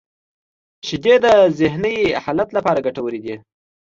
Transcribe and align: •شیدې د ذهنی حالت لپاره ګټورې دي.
•شیدې 0.87 1.15
د 1.25 1.27
ذهنی 1.59 1.97
حالت 2.23 2.49
لپاره 2.57 2.83
ګټورې 2.85 3.19
دي. 3.25 3.35